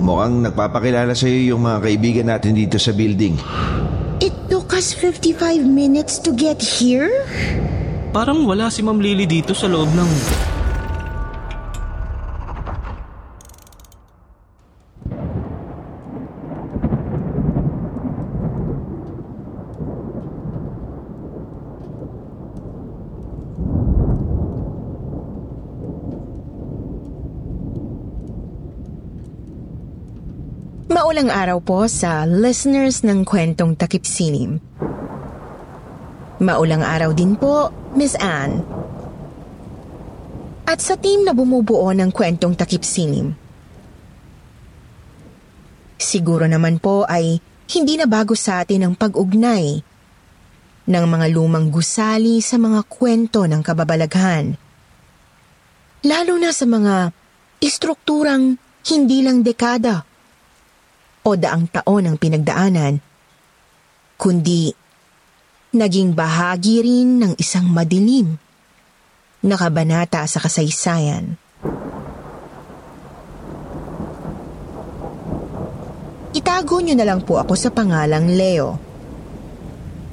Mukhang 0.00 0.40
nagpapakilala 0.48 1.12
sa'yo 1.12 1.54
yung 1.54 1.62
mga 1.68 1.78
kaibigan 1.84 2.26
natin 2.32 2.56
dito 2.56 2.80
sa 2.80 2.96
building. 2.96 3.36
It 4.24 4.32
took 4.48 4.72
us 4.72 4.96
55 4.96 5.60
minutes 5.64 6.16
to 6.24 6.32
get 6.32 6.60
here? 6.60 7.12
Parang 8.10 8.48
wala 8.48 8.72
si 8.72 8.80
Ma'am 8.80 8.98
Lily 8.98 9.28
dito 9.28 9.52
sa 9.52 9.68
loob 9.68 9.92
ng... 9.92 10.10
Maulang 31.00 31.32
araw 31.32 31.64
po 31.64 31.88
sa 31.88 32.28
listeners 32.28 33.00
ng 33.08 33.24
kwentong 33.24 33.72
takip 33.72 34.04
sinim. 34.04 34.60
Maulang 36.36 36.84
araw 36.84 37.16
din 37.16 37.40
po, 37.40 37.72
Miss 37.96 38.12
Anne. 38.20 38.60
At 40.68 40.84
sa 40.84 41.00
team 41.00 41.24
na 41.24 41.32
bumubuo 41.32 41.88
ng 41.96 42.12
kwentong 42.12 42.52
takip 42.52 42.84
sinim. 42.84 43.32
Siguro 45.96 46.44
naman 46.44 46.76
po 46.76 47.08
ay 47.08 47.40
hindi 47.72 47.96
na 47.96 48.04
bago 48.04 48.36
sa 48.36 48.60
atin 48.60 48.84
ang 48.84 48.92
pag-ugnay 48.92 49.80
ng 50.84 51.04
mga 51.08 51.26
lumang 51.32 51.72
gusali 51.72 52.44
sa 52.44 52.60
mga 52.60 52.84
kwento 52.92 53.48
ng 53.48 53.64
kababalaghan. 53.64 54.52
Lalo 56.04 56.34
na 56.36 56.52
sa 56.52 56.68
mga 56.68 57.08
istrukturang 57.64 58.60
hindi 58.84 59.24
lang 59.24 59.40
dekada 59.40 60.09
o 61.24 61.36
daang 61.36 61.68
taon 61.68 62.08
ang 62.08 62.16
pinagdaanan, 62.16 63.00
kundi 64.16 64.72
naging 65.70 66.16
bahagi 66.16 66.82
rin 66.82 67.22
ng 67.22 67.32
isang 67.38 67.68
madilim 67.70 68.40
na 69.40 69.56
kabanata 69.56 70.26
sa 70.26 70.42
kasaysayan. 70.42 71.38
Itago 76.30 76.78
niyo 76.78 76.94
na 76.94 77.06
lang 77.08 77.26
po 77.26 77.42
ako 77.42 77.54
sa 77.58 77.74
pangalang 77.74 78.30
Leo. 78.30 78.78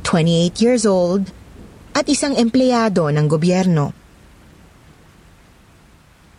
28 0.07 0.63
years 0.63 0.87
old 0.87 1.27
at 1.91 2.07
isang 2.07 2.33
empleyado 2.39 3.11
ng 3.11 3.27
gobyerno. 3.27 3.91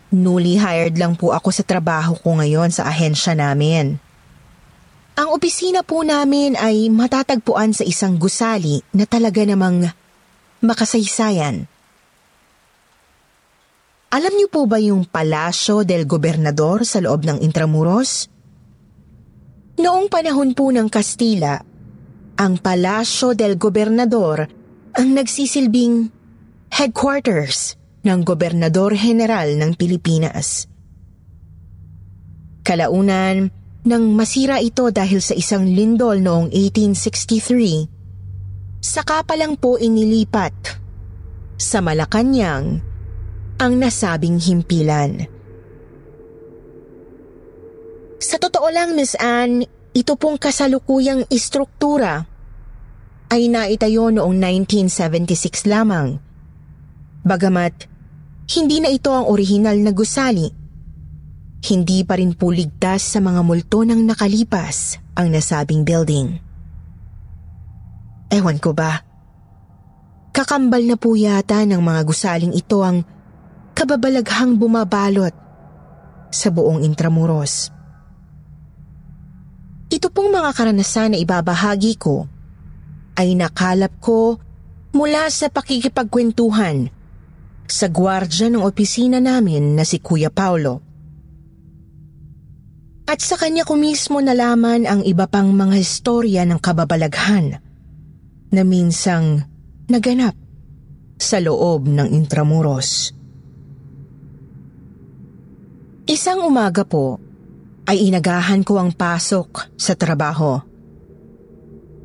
Newly 0.08 0.56
hired 0.56 0.96
lang 0.96 1.20
po 1.20 1.36
ako 1.36 1.52
sa 1.52 1.61
trabaho 1.62 2.16
ko 2.16 2.41
ngayon 2.41 2.72
sa 2.72 2.89
ahensya 2.89 3.36
namin. 3.36 4.00
Ang 5.29 5.37
opisina 5.37 5.84
po 5.84 6.01
namin 6.09 6.57
ay 6.57 6.89
matatagpuan 6.89 7.77
sa 7.77 7.84
isang 7.84 8.17
gusali 8.17 8.80
na 8.97 9.05
talaga 9.05 9.45
namang 9.45 9.85
makasaysayan. 10.64 11.69
Alam 14.08 14.33
niyo 14.33 14.48
po 14.48 14.64
ba 14.64 14.80
yung 14.80 15.05
Palasyo 15.05 15.85
del 15.85 16.08
Gobernador 16.08 16.89
sa 16.89 17.05
loob 17.05 17.29
ng 17.29 17.45
Intramuros? 17.45 18.33
Noong 19.77 20.08
panahon 20.08 20.57
po 20.57 20.73
ng 20.73 20.89
Kastila, 20.89 21.61
ang 22.41 22.57
Palasyo 22.57 23.36
del 23.36 23.61
Gobernador 23.61 24.48
ang 24.97 25.08
nagsisilbing 25.13 26.08
headquarters 26.73 27.77
ng 28.01 28.25
Gobernador 28.25 28.97
General 28.97 29.45
ng 29.45 29.77
Pilipinas. 29.77 30.64
Kalaunan, 32.64 33.58
nang 33.89 34.13
masira 34.13 34.61
ito 34.61 34.93
dahil 34.93 35.25
sa 35.25 35.33
isang 35.33 35.65
lindol 35.65 36.21
noong 36.21 36.53
1863, 36.53 38.85
saka 38.85 39.25
pa 39.25 39.33
lang 39.41 39.57
po 39.57 39.81
inilipat 39.81 40.53
sa 41.57 41.81
Malacanang 41.81 42.85
ang 43.57 43.73
nasabing 43.81 44.37
himpilan. 44.37 45.25
Sa 48.21 48.37
totoo 48.37 48.69
lang, 48.69 48.93
Miss 48.93 49.17
Anne, 49.17 49.65
ito 49.97 50.13
pong 50.20 50.37
kasalukuyang 50.37 51.25
istruktura 51.33 52.29
ay 53.33 53.49
naitayo 53.49 54.13
noong 54.13 54.37
1976 54.37 55.65
lamang. 55.65 56.20
Bagamat 57.25 57.89
hindi 58.49 58.81
na 58.81 58.89
ito 58.89 59.13
ang 59.13 59.29
orihinal 59.29 59.77
na 59.81 59.93
gusali 59.93 60.58
hindi 61.58 62.07
pa 62.07 62.14
rin 62.14 62.39
po 62.39 62.55
ligtas 62.55 63.02
sa 63.02 63.19
mga 63.19 63.42
multo 63.42 63.83
ng 63.83 63.98
nakalipas 64.07 65.02
ang 65.19 65.35
nasabing 65.35 65.83
building. 65.83 66.39
Ewan 68.30 68.61
ko 68.63 68.77
ba, 68.77 69.02
kakambal 70.30 70.85
na 70.86 70.95
po 70.95 71.19
yata 71.19 71.67
ng 71.67 71.80
mga 71.83 72.01
gusaling 72.07 72.55
ito 72.55 72.85
ang 72.85 73.02
kababalaghang 73.74 74.55
bumabalot 74.55 75.35
sa 76.29 76.48
buong 76.52 76.85
Intramuros. 76.85 77.73
Ito 79.89 80.13
pong 80.13 80.30
mga 80.30 80.51
karanasan 80.52 81.17
na 81.17 81.19
ibabahagi 81.19 81.96
ko 81.96 82.29
ay 83.17 83.33
nakalap 83.35 83.96
ko 83.98 84.36
mula 84.92 85.27
sa 85.33 85.48
pakikipagkwentuhan 85.48 86.92
sa 87.69 87.86
gwardya 87.89 88.52
ng 88.52 88.63
opisina 88.64 89.20
namin 89.20 89.77
na 89.77 89.85
si 89.89 90.01
Kuya 90.01 90.29
Paulo. 90.29 90.88
At 93.08 93.24
sa 93.24 93.41
kanya 93.41 93.64
ko 93.64 93.73
mismo 93.80 94.20
nalaman 94.20 94.85
ang 94.85 95.01
iba 95.01 95.24
pang 95.24 95.48
mga 95.48 95.80
istorya 95.80 96.45
ng 96.45 96.61
kababalaghan 96.61 97.57
na 98.52 98.63
minsang 98.69 99.48
naganap 99.89 100.36
sa 101.17 101.41
loob 101.41 101.89
ng 101.89 102.05
Intramuros. 102.13 103.17
Isang 106.05 106.45
umaga 106.45 106.85
po 106.85 107.17
ay 107.89 108.13
inagahan 108.13 108.61
ko 108.61 108.77
ang 108.77 108.92
pasok 108.92 109.73
sa 109.80 109.96
trabaho. 109.96 110.61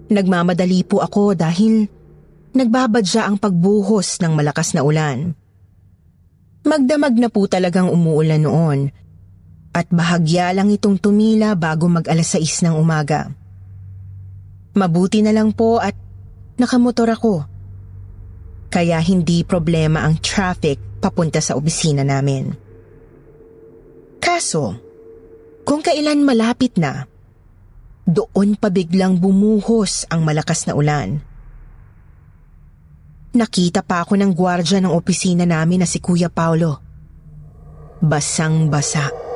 Nagmamadali 0.08 0.88
po 0.88 1.04
ako 1.04 1.36
dahil 1.36 1.84
nagbabadya 2.56 3.28
ang 3.28 3.36
pagbuhos 3.36 4.24
ng 4.24 4.40
malakas 4.40 4.72
na 4.72 4.88
ulan. 4.88 5.36
Magdamag 6.64 7.20
na 7.20 7.28
po 7.28 7.44
talagang 7.52 7.92
umuulan 7.92 8.40
noon 8.40 9.03
at 9.74 9.90
bahagya 9.90 10.54
lang 10.54 10.70
itong 10.70 11.02
tumila 11.02 11.58
bago 11.58 11.90
mag 11.90 12.06
alas 12.06 12.38
6 12.38 12.70
ng 12.70 12.76
umaga. 12.78 13.34
Mabuti 14.78 15.26
na 15.26 15.34
lang 15.34 15.54
po 15.54 15.82
at 15.82 15.98
nakamotor 16.62 17.10
ako. 17.10 17.46
Kaya 18.70 19.02
hindi 19.02 19.42
problema 19.46 20.06
ang 20.06 20.22
traffic 20.22 21.02
papunta 21.02 21.42
sa 21.42 21.58
opisina 21.58 22.06
namin. 22.06 22.54
Kaso, 24.22 24.78
kung 25.66 25.82
kailan 25.82 26.26
malapit 26.26 26.78
na, 26.78 27.06
doon 28.06 28.58
pa 28.58 28.70
biglang 28.70 29.18
bumuhos 29.18 30.06
ang 30.10 30.26
malakas 30.26 30.66
na 30.70 30.74
ulan. 30.74 31.22
Nakita 33.34 33.82
pa 33.82 34.06
ako 34.06 34.14
ng 34.22 34.32
gwardya 34.38 34.78
ng 34.82 34.94
opisina 34.94 35.50
namin 35.50 35.82
na 35.82 35.88
si 35.90 35.98
Kuya 35.98 36.30
Paulo. 36.30 36.78
Basang-basa. 37.98 39.33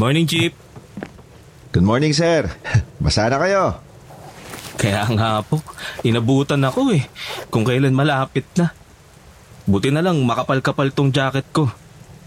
Morning, 0.00 0.24
Chief. 0.24 0.56
Good 1.76 1.84
morning, 1.84 2.16
sir. 2.16 2.48
Basa 3.04 3.28
na 3.28 3.36
kayo. 3.36 3.76
Kaya 4.80 5.04
nga 5.12 5.44
po, 5.44 5.60
inabutan 6.00 6.64
ako 6.64 6.96
eh. 6.96 7.04
kung 7.52 7.68
kailan 7.68 7.92
malapit 7.92 8.48
na. 8.56 8.72
Buti 9.68 9.92
na 9.92 10.00
lang 10.00 10.16
makapal-kapal 10.24 10.88
tong 10.96 11.12
jacket 11.12 11.44
ko. 11.52 11.68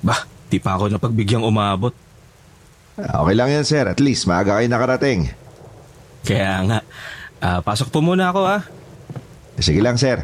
Bah, 0.06 0.30
di 0.54 0.62
pa 0.62 0.78
ako 0.78 0.94
napagbigyan 0.94 1.42
umabot. 1.42 1.98
Okay 2.94 3.34
lang 3.34 3.50
yan 3.50 3.66
sir, 3.66 3.90
at 3.90 3.98
least 3.98 4.30
maaga 4.30 4.62
kayo 4.62 4.70
nakarating. 4.70 5.34
Kaya 6.22 6.62
nga, 6.70 6.80
ah, 7.42 7.60
pasok 7.66 7.90
po 7.90 8.06
muna 8.06 8.30
ako 8.30 8.42
ah. 8.46 8.62
Sige 9.58 9.82
lang 9.82 9.98
sir. 9.98 10.22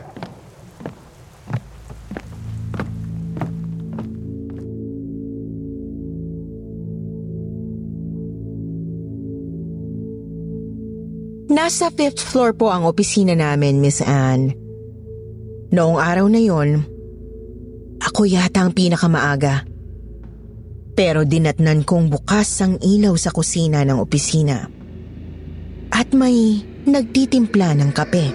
Nasa 11.49 11.89
fifth 11.89 12.21
floor 12.21 12.53
po 12.53 12.69
ang 12.69 12.85
opisina 12.85 13.33
namin, 13.33 13.81
Miss 13.81 14.05
Anne. 14.05 14.53
Noong 15.73 15.97
araw 15.97 16.29
na 16.29 16.37
yon, 16.37 16.85
ako 17.97 18.29
yata 18.29 18.61
ang 18.61 18.69
pinakamaaga. 18.69 19.65
Pero 20.93 21.25
dinatnan 21.25 21.81
kong 21.89 22.13
bukas 22.13 22.53
ang 22.61 22.77
ilaw 22.77 23.17
sa 23.17 23.33
kusina 23.33 23.81
ng 23.81 23.97
opisina. 23.97 24.69
At 25.89 26.13
may 26.13 26.61
nagtitimpla 26.85 27.73
ng 27.81 27.89
kape. 27.97 28.25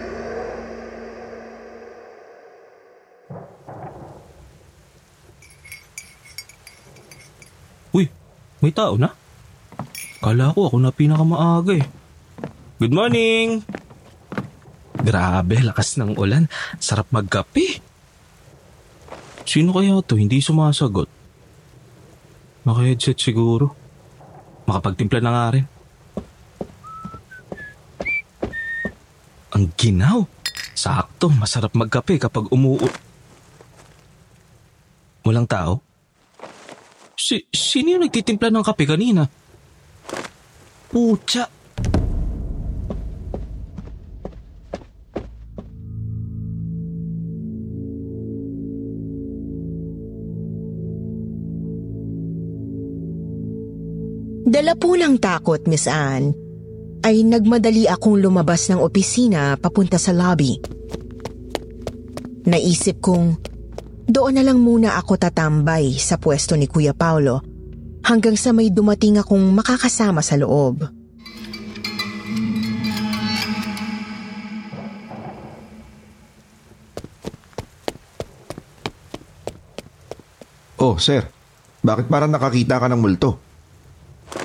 Uy, 7.95 8.11
may 8.59 8.75
tao 8.75 8.99
na? 8.99 9.15
Kala 10.19 10.51
ko 10.51 10.67
ako 10.67 10.83
na 10.83 10.91
pinakamaaga 10.91 11.79
eh. 11.79 11.87
Good 12.75 12.91
morning! 12.91 13.63
Grabe, 14.99 15.63
lakas 15.63 15.95
ng 15.95 16.19
ulan. 16.19 16.51
Sarap 16.83 17.07
magkape. 17.15 17.79
Sino 19.47 19.71
kaya 19.71 20.03
to? 20.03 20.19
Hindi 20.19 20.43
sumasagot. 20.43 21.07
Naka-headset 22.67 23.15
siguro. 23.15 23.71
Makapagtimpla 24.67 25.23
na 25.23 25.31
nga 25.31 25.47
rin. 25.55 25.67
Ang 29.55 29.71
ginaw. 29.79 30.27
Sakto, 30.75 31.31
masarap 31.31 31.79
magkape 31.79 32.19
kapag 32.19 32.51
umuu... 32.51 32.83
Walang 35.23 35.47
tao? 35.47 35.79
Si, 37.15 37.39
sino 37.55 37.95
yung 37.95 38.03
nagtitimpla 38.03 38.51
ng 38.51 38.67
kape 38.67 38.83
kanina? 38.83 39.31
Pucha! 40.91 41.63
Dala 54.65 54.81
po 54.81 54.97
ng 54.97 55.21
takot, 55.21 55.61
Miss 55.69 55.85
Anne, 55.85 56.33
ay 57.05 57.21
nagmadali 57.21 57.85
akong 57.85 58.17
lumabas 58.17 58.73
ng 58.73 58.81
opisina 58.81 59.61
papunta 59.61 60.01
sa 60.01 60.17
lobby. 60.17 60.57
Naisip 62.49 62.97
kong 62.97 63.45
doon 64.09 64.33
na 64.33 64.41
lang 64.41 64.65
muna 64.65 64.97
ako 64.97 65.21
tatambay 65.21 65.93
sa 66.01 66.17
pwesto 66.17 66.57
ni 66.57 66.65
Kuya 66.65 66.97
Paulo 66.97 67.45
hanggang 68.09 68.41
sa 68.41 68.57
may 68.57 68.73
dumating 68.73 69.21
akong 69.21 69.53
makakasama 69.53 70.25
sa 70.25 70.41
loob. 70.41 70.89
Oh 80.81 80.97
sir, 80.97 81.21
bakit 81.85 82.09
parang 82.09 82.33
nakakita 82.33 82.81
ka 82.81 82.89
ng 82.89 82.97
multo? 83.05 83.54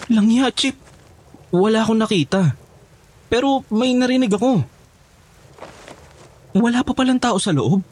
Langya, 0.09 0.49
Chip. 0.51 0.75
Wala 1.53 1.85
akong 1.85 2.01
nakita. 2.01 2.53
Pero 3.29 3.61
may 3.69 3.93
narinig 3.93 4.33
ako. 4.33 4.65
Wala 6.57 6.81
pa 6.81 6.97
palang 6.97 7.21
tao 7.21 7.37
sa 7.37 7.53
loob. 7.53 7.85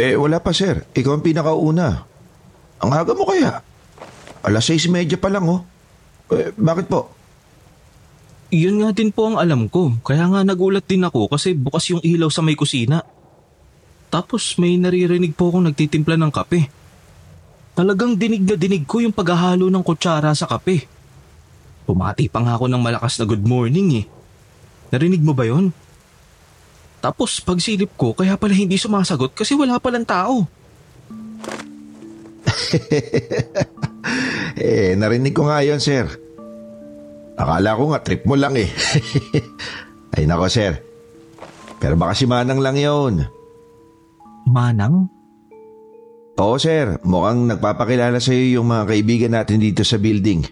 Eh 0.00 0.16
wala 0.16 0.40
pa 0.40 0.56
sir, 0.56 0.88
ikaw 0.96 1.20
ang 1.20 1.24
pinakauna. 1.24 2.08
Ang 2.80 2.90
aga 2.96 3.12
mo 3.12 3.28
kaya? 3.28 3.60
Alas 4.40 4.64
6.30 4.64 5.20
pa 5.20 5.28
lang 5.28 5.44
oh. 5.44 5.60
Eh, 6.32 6.56
bakit 6.56 6.88
po? 6.88 7.12
Yun 8.48 8.80
nga 8.80 8.96
din 8.96 9.12
po 9.12 9.28
ang 9.28 9.36
alam 9.36 9.68
ko. 9.68 9.92
Kaya 10.00 10.24
nga 10.32 10.40
nagulat 10.40 10.88
din 10.88 11.04
ako 11.04 11.28
kasi 11.28 11.52
bukas 11.52 11.92
yung 11.92 12.00
ilaw 12.00 12.32
sa 12.32 12.40
may 12.40 12.56
kusina. 12.56 13.04
Tapos 14.08 14.56
may 14.56 14.80
naririnig 14.80 15.36
po 15.36 15.52
akong 15.52 15.68
nagtitimpla 15.68 16.16
ng 16.16 16.32
kape. 16.32 16.79
Talagang 17.74 18.18
dinig 18.18 18.44
na 18.44 18.56
dinig 18.58 18.84
ko 18.84 19.00
yung 19.00 19.14
paghahalo 19.14 19.70
ng 19.70 19.84
kutsara 19.86 20.34
sa 20.34 20.46
kape. 20.50 20.84
Pumati 21.86 22.30
pa 22.30 22.42
nga 22.42 22.54
ako 22.58 22.70
ng 22.70 22.82
malakas 22.82 23.18
na 23.18 23.26
good 23.26 23.42
morning 23.42 24.04
eh. 24.04 24.06
Narinig 24.90 25.22
mo 25.22 25.32
ba 25.32 25.46
yon? 25.46 25.70
Tapos 27.00 27.40
pagsilip 27.40 27.96
ko 27.96 28.12
kaya 28.12 28.36
pala 28.36 28.52
hindi 28.52 28.76
sumasagot 28.76 29.32
kasi 29.32 29.56
wala 29.56 29.80
palang 29.80 30.04
tao. 30.04 30.44
Eh, 34.60 34.92
narinig 34.92 35.32
ko 35.32 35.48
nga 35.48 35.64
yon 35.64 35.80
sir. 35.80 36.04
Akala 37.40 37.76
ko 37.80 37.96
nga 37.96 38.04
trip 38.04 38.28
mo 38.28 38.36
lang 38.36 38.52
eh. 38.60 38.68
Ay 40.16 40.28
nako 40.28 40.52
sir. 40.52 40.84
Pero 41.80 41.96
baka 41.96 42.12
si 42.12 42.28
Manang 42.28 42.60
lang 42.60 42.76
yon. 42.76 43.24
Manang? 44.44 45.08
Oo 46.40 46.56
sir, 46.56 46.96
mukhang 47.04 47.52
nagpapakilala 47.52 48.16
sa 48.16 48.32
iyo 48.32 48.60
yung 48.64 48.72
mga 48.72 48.88
kaibigan 48.88 49.32
natin 49.36 49.60
dito 49.60 49.84
sa 49.84 50.00
building. 50.00 50.48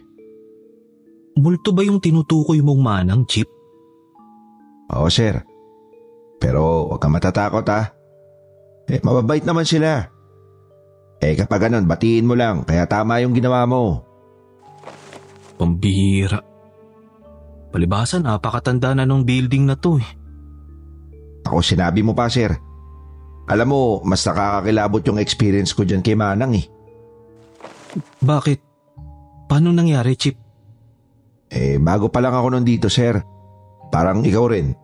Multo 1.41 1.73
ba 1.73 1.81
yung 1.81 1.97
tinutukoy 1.97 2.61
mong 2.61 2.83
manang, 2.85 3.25
Chip? 3.25 3.49
Oo 4.93 5.09
sir. 5.09 5.41
Pero 6.37 6.93
huwag 6.93 7.01
kang 7.01 7.17
matatakot 7.17 7.65
ha. 7.73 7.89
Eh, 8.85 9.01
mababait 9.01 9.41
naman 9.49 9.65
sila. 9.65 10.13
Eh 11.25 11.33
kapag 11.41 11.67
ganun, 11.67 11.89
batiin 11.89 12.29
mo 12.29 12.37
lang, 12.37 12.69
kaya 12.69 12.85
tama 12.85 13.25
yung 13.25 13.33
ginawa 13.33 13.65
mo. 13.65 14.05
Pambihira. 15.57 16.45
Palibasa 17.73 18.21
napakatanda 18.21 18.93
na 18.93 19.09
nung 19.09 19.25
building 19.25 19.65
na 19.65 19.77
to 19.81 19.97
eh. 19.97 20.11
Ako 21.49 21.65
sinabi 21.65 22.05
mo 22.05 22.13
pa 22.13 22.29
sir. 22.29 22.68
Alam 23.49 23.69
mo, 23.73 23.83
mas 24.05 24.21
nakakakilabot 24.29 25.03
yung 25.09 25.19
experience 25.19 25.73
ko 25.73 25.89
dyan 25.89 26.05
kay 26.05 26.13
Manang 26.13 26.53
eh. 26.61 26.67
Bakit? 28.21 28.61
Paano 29.49 29.73
nangyari, 29.73 30.13
Chip? 30.21 30.37
Eh, 31.49 31.81
bago 31.81 32.13
pa 32.13 32.21
lang 32.21 32.37
ako 32.37 32.53
nandito, 32.53 32.93
sir. 32.93 33.17
Parang 33.89 34.21
ikaw 34.21 34.53
rin. 34.53 34.77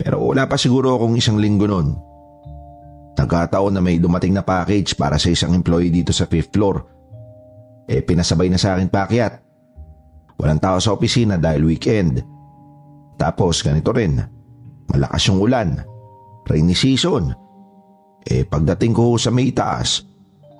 Pero 0.00 0.24
wala 0.24 0.48
pa 0.48 0.56
siguro 0.56 0.96
akong 0.96 1.20
isang 1.20 1.36
linggo 1.36 1.68
nun. 1.68 1.92
Nagkataon 3.14 3.76
na 3.76 3.84
may 3.84 4.00
dumating 4.00 4.32
na 4.32 4.42
package 4.42 4.96
para 4.96 5.20
sa 5.20 5.30
isang 5.30 5.52
employee 5.52 5.92
dito 5.92 6.10
sa 6.10 6.24
fifth 6.24 6.50
floor. 6.56 6.82
Eh, 7.84 8.00
pinasabay 8.00 8.48
na 8.48 8.56
sa 8.56 8.74
akin 8.74 8.88
pakyat. 8.88 9.44
Walang 10.40 10.58
tao 10.58 10.80
sa 10.80 10.96
opisina 10.96 11.36
dahil 11.36 11.68
weekend. 11.68 12.24
Tapos 13.20 13.60
ganito 13.60 13.92
rin. 13.92 14.18
Malakas 14.90 15.28
yung 15.30 15.38
ulan. 15.44 15.93
Rainy 16.44 16.76
season. 16.76 17.32
Eh, 18.24 18.44
pagdating 18.44 18.92
ko 18.92 19.16
sa 19.16 19.32
may 19.32 19.52
taas, 19.52 20.04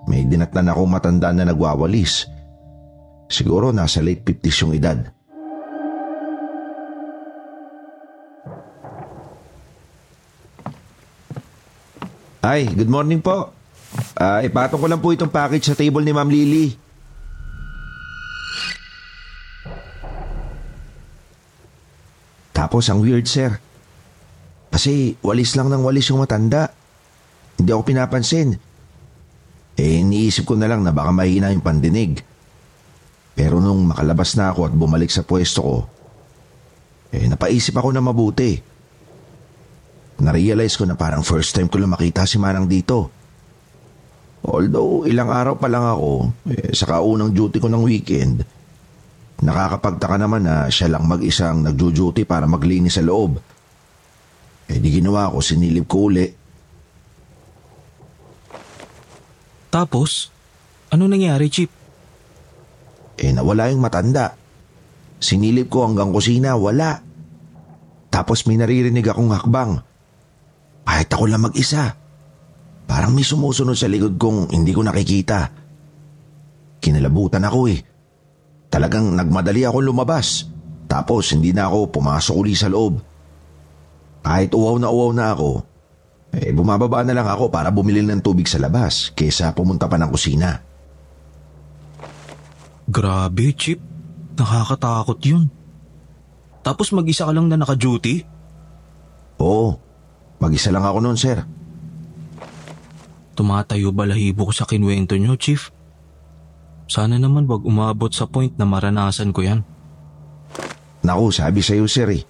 may 0.08 0.24
dinatnan 0.24 0.72
akong 0.72 0.90
matanda 0.90 1.32
na 1.32 1.48
nagwawalis. 1.48 2.28
Siguro 3.28 3.72
nasa 3.72 4.04
late 4.04 4.20
50s 4.20 4.60
yung 4.64 4.72
edad. 4.76 5.00
Ay, 12.44 12.68
good 12.68 12.92
morning 12.92 13.24
po. 13.24 13.56
Ah, 14.20 14.44
ipatong 14.44 14.76
ko 14.76 14.84
lang 14.84 15.00
po 15.00 15.16
itong 15.16 15.32
package 15.32 15.72
sa 15.72 15.78
table 15.78 16.04
ni 16.04 16.12
Ma'am 16.12 16.28
Lily. 16.28 16.76
Tapos 22.52 22.84
ang 22.92 23.00
weird, 23.00 23.24
sir. 23.24 23.56
Kasi 24.74 25.14
walis 25.22 25.54
lang 25.54 25.70
ng 25.70 25.86
walis 25.86 26.10
yung 26.10 26.18
matanda. 26.18 26.66
Hindi 27.54 27.70
ako 27.70 27.82
pinapansin. 27.86 28.58
Eh, 29.78 30.02
iniisip 30.02 30.50
ko 30.50 30.58
na 30.58 30.66
lang 30.66 30.82
na 30.82 30.90
baka 30.90 31.14
mahina 31.14 31.54
yung 31.54 31.62
pandinig. 31.62 32.18
Pero 33.38 33.62
nung 33.62 33.86
makalabas 33.86 34.34
na 34.34 34.50
ako 34.50 34.66
at 34.66 34.74
bumalik 34.74 35.14
sa 35.14 35.22
pwesto 35.22 35.60
ko, 35.62 35.76
eh 37.14 37.22
napaisip 37.30 37.78
ako 37.78 37.94
na 37.94 38.02
mabuti. 38.02 38.58
Narealize 40.18 40.74
ko 40.74 40.90
na 40.90 40.98
parang 40.98 41.22
first 41.22 41.54
time 41.54 41.70
ko 41.70 41.78
lang 41.78 41.94
makita 41.94 42.26
si 42.26 42.42
Manang 42.42 42.66
dito. 42.66 43.14
Although 44.42 45.06
ilang 45.06 45.30
araw 45.30 45.54
pa 45.54 45.70
lang 45.70 45.86
ako, 45.86 46.34
eh, 46.50 46.74
sa 46.74 46.90
kaunang 46.90 47.30
duty 47.30 47.62
ko 47.62 47.70
ng 47.70 47.82
weekend, 47.86 48.42
nakakapagtaka 49.38 50.18
naman 50.18 50.42
na 50.42 50.66
siya 50.66 50.90
lang 50.90 51.06
mag-isang 51.06 51.62
nagjo-duty 51.62 52.26
para 52.26 52.50
maglinis 52.50 52.98
sa 52.98 53.06
loob. 53.06 53.53
Eh 54.70 54.80
di 54.80 54.88
ginawa 55.00 55.32
ko, 55.32 55.44
sinilip 55.44 55.84
ko 55.84 56.08
uli. 56.08 56.26
Tapos, 59.68 60.30
ano 60.94 61.10
nangyari, 61.10 61.50
Chip? 61.50 61.70
Eh 63.18 63.30
nawala 63.34 63.70
yung 63.70 63.82
matanda. 63.82 64.34
Sinilip 65.18 65.70
ko 65.70 65.86
hanggang 65.86 66.14
kusina, 66.14 66.54
wala. 66.54 67.02
Tapos 68.10 68.46
may 68.46 68.54
naririnig 68.54 69.06
akong 69.06 69.34
hakbang. 69.34 69.82
Kahit 70.94 71.10
ako 71.10 71.24
lang 71.26 71.42
mag-isa. 71.42 71.90
Parang 72.86 73.10
may 73.10 73.26
sumusunod 73.26 73.74
sa 73.74 73.90
likod 73.90 74.14
kong 74.14 74.54
hindi 74.54 74.70
ko 74.70 74.86
nakikita. 74.86 75.50
Kinalabutan 76.78 77.42
ako 77.42 77.60
eh. 77.74 77.82
Talagang 78.70 79.18
nagmadali 79.18 79.66
ako 79.66 79.82
lumabas. 79.82 80.46
Tapos 80.86 81.34
hindi 81.34 81.50
na 81.50 81.66
ako 81.66 81.90
pumasok 81.90 82.34
uli 82.38 82.54
sa 82.54 82.70
loob. 82.70 83.13
Kahit 84.24 84.56
uwaw 84.56 84.80
na 84.80 84.88
uwaw 84.88 85.12
na 85.12 85.36
ako, 85.36 85.50
eh 86.34 86.50
bumababa 86.50 87.04
na 87.04 87.12
lang 87.12 87.28
ako 87.28 87.52
para 87.52 87.68
bumili 87.68 88.00
ng 88.00 88.24
tubig 88.24 88.48
sa 88.48 88.58
labas 88.58 89.12
kesa 89.12 89.52
pumunta 89.52 89.84
pa 89.84 90.00
ng 90.00 90.10
kusina. 90.10 90.64
Grabe, 92.88 93.52
Chip. 93.52 93.80
Nakakatakot 94.34 95.20
yun. 95.22 95.46
Tapos 96.64 96.90
mag-isa 96.90 97.28
ka 97.28 97.32
lang 97.36 97.46
na 97.46 97.60
naka-duty? 97.60 98.26
Oo, 99.38 99.78
mag-isa 100.40 100.72
lang 100.72 100.82
ako 100.82 100.98
noon, 101.04 101.18
sir. 101.20 101.44
Tumatayo 103.36 103.92
balahibo 103.92 104.48
ko 104.48 104.52
sa 104.56 104.66
kinwento 104.66 105.14
nyo, 105.14 105.36
Chief. 105.36 105.70
Sana 106.88 107.20
naman 107.20 107.46
wag 107.46 107.62
umabot 107.62 108.10
sa 108.10 108.26
point 108.26 108.52
na 108.56 108.64
maranasan 108.66 109.30
ko 109.30 109.44
yan. 109.44 109.60
Naku, 111.04 111.30
sabi 111.30 111.60
sa'yo, 111.60 111.84
sir 111.84 112.08
eh. 112.10 112.22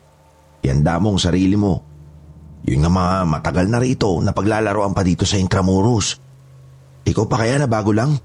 Yanda 0.64 0.97
mong 0.97 1.21
sarili 1.21 1.54
mo. 1.54 1.85
Yun 2.64 2.80
nga 2.80 2.90
mga 2.90 3.14
matagal 3.28 3.66
na 3.68 3.76
rito 3.76 4.16
na 4.25 4.33
paglalaroan 4.33 4.97
pa 4.97 5.04
dito 5.04 5.28
sa 5.28 5.37
Intramuros. 5.37 6.16
Ikaw 7.04 7.25
pa 7.28 7.37
kaya 7.44 7.61
na 7.61 7.68
bago 7.68 7.92
lang? 7.92 8.16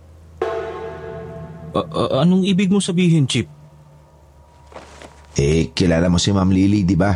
A- 1.75 1.89
a- 1.91 2.23
anong 2.23 2.47
ibig 2.47 2.71
mo 2.71 2.79
sabihin, 2.79 3.27
Chip? 3.27 3.51
Eh, 5.35 5.75
kilala 5.75 6.07
mo 6.07 6.15
si 6.15 6.31
Ma'am 6.31 6.47
Lily, 6.47 6.87
di 6.87 6.95
ba? 6.95 7.11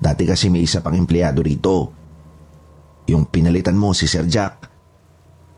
Dati 0.00 0.24
kasi 0.24 0.48
may 0.48 0.64
isa 0.64 0.80
pang 0.80 0.96
empleyado 0.96 1.44
rito. 1.44 1.92
Yung 3.04 3.28
pinalitan 3.28 3.76
mo 3.76 3.92
si 3.92 4.08
Sir 4.08 4.24
Jack. 4.24 4.64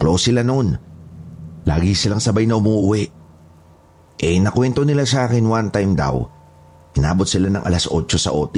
Close 0.03 0.35
sila 0.35 0.43
noon. 0.43 0.75
Lagi 1.63 1.95
silang 1.95 2.19
sabay 2.19 2.51
na 2.51 2.59
umuwi. 2.59 3.07
Eh, 4.19 4.39
nakwento 4.43 4.83
nila 4.83 5.07
sa 5.07 5.31
akin 5.31 5.47
one 5.47 5.71
time 5.71 5.95
daw, 5.95 6.19
inabot 6.97 7.25
sila 7.25 7.49
ng 7.49 7.65
alas 7.65 7.89
8 7.89 8.09
sa 8.21 8.33
OT. 8.33 8.57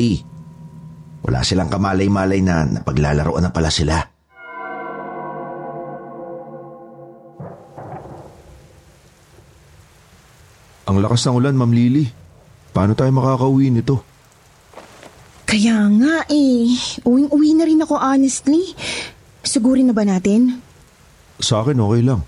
Wala 1.25 1.41
silang 1.41 1.73
kamalay-malay 1.73 2.45
na 2.45 2.69
napaglalaroan 2.69 3.49
na 3.49 3.53
pala 3.55 3.73
sila. 3.73 3.97
Ang 10.85 11.01
lakas 11.01 11.25
ng 11.25 11.37
ulan, 11.41 11.57
Ma'am 11.57 11.73
Lily. 11.73 12.05
Paano 12.77 12.93
tayo 12.93 13.09
makakauwi 13.09 13.73
nito? 13.73 14.05
Kaya 15.49 15.89
nga 15.97 16.29
eh. 16.29 16.69
Uwing-uwi 17.07 17.57
na 17.57 17.65
rin 17.65 17.81
ako 17.81 17.97
honestly. 17.97 18.77
Sigurin 19.41 19.89
na 19.89 19.95
ba 19.97 20.05
natin? 20.05 20.61
Sa 21.41 21.65
akin, 21.65 21.81
okay 21.81 22.03
lang. 22.05 22.21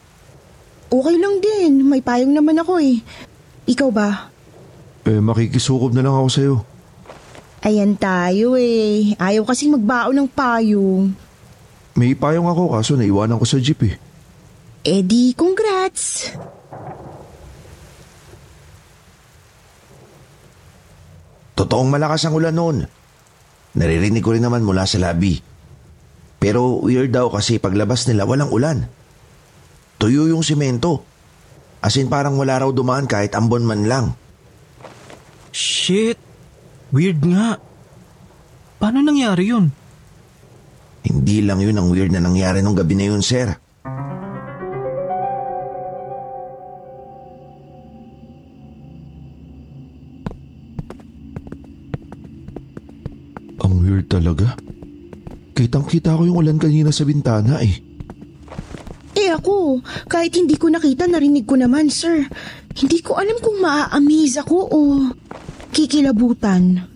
Okay 0.89 1.17
lang 1.19 1.37
din. 1.43 1.85
May 1.85 2.01
payong 2.01 2.33
naman 2.33 2.57
ako 2.63 2.81
eh. 2.81 3.03
Ikaw 3.67 3.89
ba? 3.91 4.31
Eh, 5.07 5.23
makikisukob 5.23 5.95
na 5.95 6.03
lang 6.03 6.19
ako 6.19 6.29
sa'yo. 6.29 6.57
Ayan 7.63 7.95
tayo 7.95 8.59
eh. 8.59 9.15
Ayaw 9.15 9.47
kasing 9.47 9.79
magbaon 9.79 10.19
ng 10.19 10.29
payong. 10.31 11.15
May 11.95 12.19
payong 12.19 12.51
ako 12.51 12.75
kaso 12.75 12.99
naiwanan 12.99 13.39
ko 13.39 13.47
sa 13.47 13.63
jeep 13.63 13.87
eh. 13.87 13.95
Eh 14.83 15.03
di, 15.07 15.31
congrats! 15.39 16.35
Totoong 21.57 21.89
malakas 21.89 22.27
ang 22.27 22.35
ulan 22.37 22.55
noon. 22.55 22.77
Naririnig 23.79 24.21
ko 24.21 24.35
rin 24.35 24.43
naman 24.43 24.67
mula 24.67 24.85
sa 24.85 24.99
labi. 24.99 25.39
Pero 26.37 26.83
weird 26.83 27.15
daw 27.15 27.31
kasi 27.33 27.63
paglabas 27.63 28.05
nila 28.11 28.27
walang 28.27 28.53
ulan. 28.53 28.91
Tuyo 29.97 30.29
yung 30.29 30.45
simento. 30.45 31.07
As 31.81 31.97
in 31.97 32.13
parang 32.13 32.37
wala 32.37 32.61
raw 32.61 32.71
dumaan 32.75 33.09
kahit 33.09 33.33
ambon 33.39 33.65
man 33.65 33.89
lang. 33.89 34.26
Shit! 35.57 36.21
Weird 36.93 37.25
nga. 37.25 37.57
Paano 38.77 39.01
nangyari 39.01 39.49
yun? 39.49 39.73
Hindi 41.01 41.41
lang 41.41 41.65
yun 41.65 41.81
ang 41.81 41.89
weird 41.89 42.13
na 42.13 42.21
nangyari 42.21 42.61
nung 42.61 42.77
gabi 42.77 42.93
na 42.93 43.09
yun, 43.09 43.25
sir. 43.25 43.57
Ang 53.65 53.75
weird 53.81 54.13
talaga. 54.13 54.61
Kitang-kita 55.57 56.21
ko 56.21 56.29
yung 56.29 56.37
ulan 56.37 56.61
kanina 56.61 56.93
sa 56.93 57.09
bintana 57.09 57.65
eh. 57.65 57.81
Eh 59.17 59.33
ako, 59.33 59.81
kahit 60.05 60.37
hindi 60.37 60.61
ko 60.61 60.69
nakita, 60.69 61.09
narinig 61.09 61.49
ko 61.49 61.57
naman, 61.57 61.89
sir. 61.89 62.29
Hindi 62.77 63.01
ko 63.01 63.17
alam 63.17 63.41
kung 63.41 63.65
maa-amaze 63.65 64.45
ako 64.45 64.57
o 64.69 64.81
kikilabutan. 65.77 66.89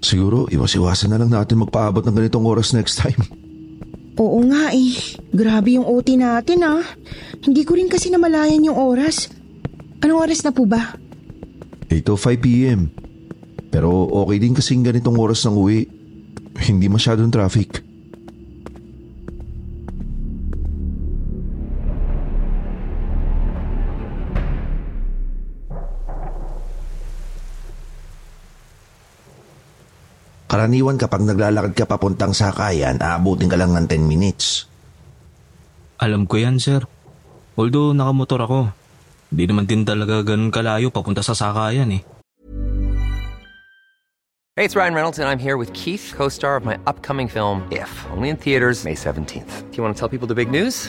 Siguro, 0.00 0.48
iwas-iwasan 0.48 1.12
na 1.12 1.20
lang 1.20 1.28
natin 1.28 1.60
magpaabot 1.60 2.00
ng 2.00 2.16
ganitong 2.16 2.48
oras 2.48 2.72
next 2.72 2.96
time. 3.04 3.20
Oo 4.16 4.40
nga 4.48 4.72
eh. 4.72 4.96
Grabe 5.30 5.76
yung 5.76 5.84
OT 5.84 6.16
natin 6.16 6.64
ah. 6.64 6.82
Hindi 7.44 7.62
ko 7.68 7.76
rin 7.76 7.92
kasi 7.92 8.08
namalayan 8.08 8.64
yung 8.64 8.78
oras. 8.78 9.28
Anong 10.00 10.20
oras 10.24 10.40
na 10.42 10.50
po 10.50 10.64
ba? 10.64 10.96
8.05pm. 11.92 12.88
Pero 13.68 14.08
okay 14.24 14.40
din 14.40 14.56
kasing 14.56 14.82
ganitong 14.82 15.20
oras 15.20 15.44
ng 15.44 15.54
uwi. 15.54 15.84
Hindi 16.58 16.88
masyadong 16.88 17.30
traffic. 17.30 17.84
Karaniwan 30.48 30.96
kapag 30.96 31.28
naglalakad 31.28 31.76
ka 31.76 31.84
papuntang 31.84 32.32
sakayan, 32.32 32.96
aabutin 33.04 33.52
ka 33.52 33.60
lang 33.60 33.76
ng 33.76 33.84
10 33.84 34.08
minutes. 34.08 34.64
Alam 36.00 36.24
ko 36.24 36.40
yan, 36.40 36.56
sir. 36.56 36.88
Although 37.60 37.92
nakamotor 37.92 38.40
ako, 38.40 38.72
di 39.28 39.44
naman 39.44 39.68
din 39.68 39.84
talaga 39.84 40.24
ganun 40.24 40.48
kalayo 40.48 40.88
papunta 40.88 41.20
sa 41.20 41.36
sakayan 41.36 41.92
eh. 41.92 42.02
Hey, 44.56 44.64
it's 44.64 44.74
Ryan 44.74 44.96
Reynolds, 44.96 45.20
and 45.20 45.28
I'm 45.28 45.38
here 45.38 45.60
with 45.60 45.70
Keith, 45.76 46.16
co 46.16 46.32
star 46.32 46.56
of 46.56 46.64
my 46.64 46.80
upcoming 46.88 47.28
film, 47.28 47.68
If, 47.68 47.92
only 48.16 48.32
in 48.32 48.40
theaters, 48.40 48.88
May 48.88 48.96
17th. 48.96 49.68
Do 49.68 49.74
you 49.76 49.84
want 49.84 49.94
to 49.94 50.00
tell 50.00 50.08
people 50.08 50.26
the 50.26 50.34
big 50.34 50.50
news? 50.50 50.88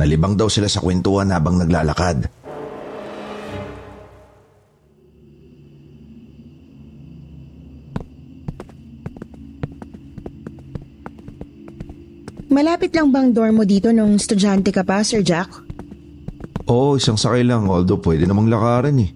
nalibang 0.00 0.32
daw 0.32 0.48
sila 0.48 0.64
sa 0.64 0.80
kwentuhan 0.80 1.28
habang 1.28 1.60
naglalakad. 1.60 2.24
Malapit 12.50 12.90
lang 12.96 13.14
bang 13.14 13.30
dorm 13.30 13.62
mo 13.62 13.64
dito 13.68 13.94
nung 13.94 14.18
estudyante 14.18 14.74
ka 14.74 14.82
pa, 14.82 15.06
Sir 15.06 15.22
Jack? 15.22 15.52
Oo, 16.66 16.98
isang 16.98 17.14
sakay 17.14 17.46
lang 17.46 17.70
although 17.70 18.02
pwede 18.02 18.26
namang 18.26 18.50
lakaran 18.50 18.98
eh. 18.98 19.10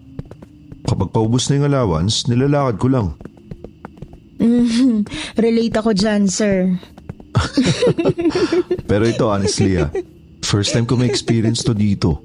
Kapag 0.86 1.10
paubos 1.10 1.50
na 1.50 1.58
yung 1.58 1.66
allowance, 1.66 2.30
nilalakad 2.30 2.76
ko 2.78 2.86
lang. 2.92 3.06
Mhm, 4.38 5.08
relate 5.40 5.74
ako 5.74 5.90
dyan, 5.96 6.30
sir. 6.30 6.78
Pero 8.90 9.02
ito 9.08 9.26
honestly 9.26 9.82
ah, 9.82 9.90
first 10.54 10.70
time 10.70 10.86
ko 10.86 10.94
may 10.94 11.10
experience 11.10 11.66
to 11.66 11.74
dito. 11.74 12.22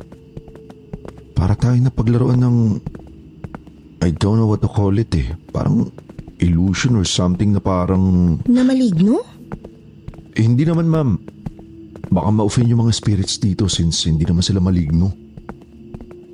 Para 1.34 1.58
tayo 1.58 1.82
na 1.82 1.90
paglaruan 1.90 2.46
ng... 2.46 2.78
I 4.06 4.14
don't 4.14 4.38
know 4.38 4.46
what 4.46 4.62
to 4.62 4.70
call 4.70 4.94
it 5.02 5.10
eh. 5.18 5.34
Parang 5.50 5.90
illusion 6.38 6.94
or 6.94 7.10
something 7.10 7.58
na 7.58 7.58
parang... 7.58 8.38
Na 8.46 8.62
maligno? 8.62 9.26
Eh, 10.38 10.46
hindi 10.46 10.62
naman 10.62 10.86
ma'am. 10.86 11.18
Baka 12.14 12.30
ma-offend 12.30 12.70
yung 12.70 12.86
mga 12.86 12.94
spirits 12.94 13.42
dito 13.42 13.66
since 13.66 14.06
hindi 14.06 14.30
naman 14.30 14.46
sila 14.46 14.62
maligno. 14.62 15.10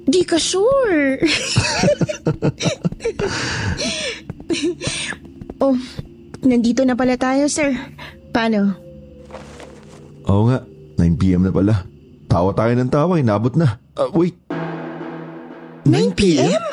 Di 0.03 0.27
ka 0.27 0.35
sure. 0.35 1.23
oh, 5.63 5.79
nandito 6.43 6.83
na 6.83 6.99
pala 6.99 7.15
tayo, 7.15 7.47
sir. 7.47 7.71
Paano? 8.35 8.75
Oo 10.27 10.51
nga, 10.51 10.74
9pm 10.97 11.47
na 11.47 11.51
pala. 11.51 11.75
Tawa 12.25 12.51
tayo 12.55 12.73
ng 12.75 12.91
tawa, 12.91 13.19
inabot 13.19 13.53
na. 13.55 13.79
Ah, 13.95 14.09
wait. 14.11 14.35
9 15.85 16.17
p.m.? 16.17 16.63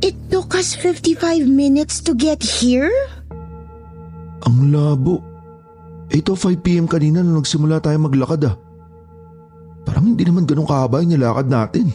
It 0.00 0.16
took 0.32 0.56
us 0.56 0.72
55 0.78 1.44
minutes 1.44 2.00
to 2.06 2.16
get 2.16 2.40
here? 2.40 2.92
Ang 4.46 4.72
labo. 4.72 5.20
Ito 6.08 6.38
5pm 6.38 6.86
kanina 6.86 7.20
nung 7.20 7.42
nagsimula 7.42 7.82
tayo 7.82 7.98
maglakad 7.98 8.46
ah. 8.46 8.56
Parang 9.82 10.14
hindi 10.14 10.22
naman 10.26 10.46
ganun 10.46 10.66
kahaba 10.66 11.02
yung 11.02 11.14
nilakad 11.14 11.50
natin. 11.50 11.90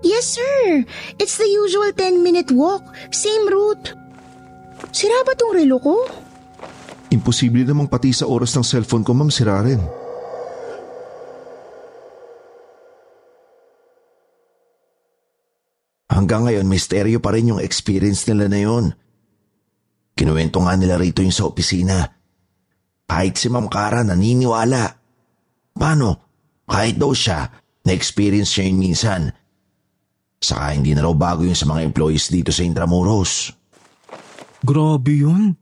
Yes, 0.00 0.40
sir. 0.40 0.84
It's 1.20 1.36
the 1.36 1.44
usual 1.44 1.92
10-minute 1.92 2.52
walk. 2.56 2.84
Same 3.12 3.48
route. 3.52 3.92
Sira 4.96 5.20
ba 5.28 5.36
tong 5.36 5.52
relo 5.52 5.76
ko? 5.76 6.08
Imposible 7.10 7.66
namang 7.66 7.90
pati 7.90 8.14
sa 8.14 8.30
oras 8.30 8.54
ng 8.54 8.62
cellphone 8.62 9.02
ko 9.02 9.12
ma'am 9.14 9.30
sira 9.34 9.58
rin. 9.66 9.82
Hanggang 16.10 16.46
ngayon, 16.46 16.66
misteryo 16.70 17.18
pa 17.18 17.34
rin 17.34 17.54
yung 17.54 17.62
experience 17.62 18.26
nila 18.30 18.46
na 18.46 18.60
yun. 18.62 18.84
Kinuwento 20.14 20.62
nga 20.62 20.74
nila 20.78 20.98
rito 20.98 21.22
yung 21.22 21.34
sa 21.34 21.46
opisina. 21.46 22.06
Kahit 23.10 23.34
si 23.40 23.50
Ma'am 23.50 23.66
Kara 23.66 24.06
naniniwala. 24.06 24.84
Paano? 25.74 26.08
Kahit 26.68 27.00
daw 27.00 27.10
siya, 27.10 27.50
na-experience 27.82 28.54
siya 28.54 28.70
yun 28.70 28.78
minsan. 28.78 29.22
Saka 30.38 30.76
hindi 30.76 30.94
na 30.94 31.02
raw 31.02 31.14
bago 31.16 31.42
yun 31.42 31.58
sa 31.58 31.66
mga 31.66 31.88
employees 31.90 32.30
dito 32.30 32.54
sa 32.54 32.62
Intramuros. 32.62 33.50
Grabe 34.62 35.14
yun. 35.24 35.56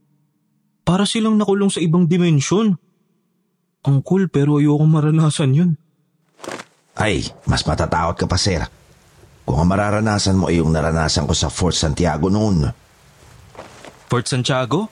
Para 0.88 1.04
silang 1.04 1.36
nakulong 1.36 1.68
sa 1.68 1.84
ibang 1.84 2.08
dimensyon. 2.08 2.72
Ang 3.84 4.00
cool 4.00 4.32
pero 4.32 4.56
ayoko 4.56 4.88
maranasan 4.88 5.52
yun. 5.52 5.70
Ay, 6.96 7.28
mas 7.44 7.68
matatakot 7.68 8.24
ka 8.24 8.24
pa, 8.24 8.40
sir. 8.40 8.64
Kung 9.44 9.60
ang 9.60 9.68
mararanasan 9.68 10.40
mo 10.40 10.48
ay 10.48 10.64
yung 10.64 10.72
naranasan 10.72 11.28
ko 11.28 11.36
sa 11.36 11.52
Fort 11.52 11.76
Santiago 11.76 12.32
noon. 12.32 12.72
Fort 14.08 14.24
Santiago? 14.24 14.88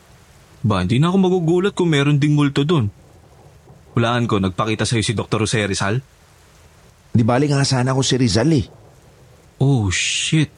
Ba, 0.61 0.85
hindi 0.85 1.01
na 1.01 1.09
ako 1.09 1.17
magugulat 1.17 1.73
kung 1.73 1.89
meron 1.89 2.21
ding 2.21 2.37
multo 2.37 2.61
doon. 2.69 2.93
Hulaan 3.97 4.29
ko, 4.29 4.37
nagpakita 4.37 4.85
sa'yo 4.85 5.01
si 5.01 5.17
Dr. 5.17 5.49
Jose 5.49 5.65
Rizal? 5.65 6.05
Di 7.17 7.25
bali 7.25 7.49
nga 7.49 7.65
sana 7.65 7.97
ako 7.97 8.05
si 8.05 8.21
Rizal 8.21 8.53
eh. 8.53 8.69
Oh, 9.65 9.89
shit. 9.89 10.53